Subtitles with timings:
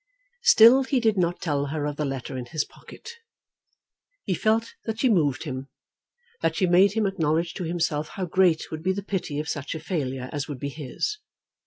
[0.41, 3.11] Still he did not tell her of the letter in his pocket.
[4.23, 5.67] He felt that she moved him,
[6.41, 9.75] that she made him acknowledge to himself how great would be the pity of such
[9.75, 11.19] a failure as would be his.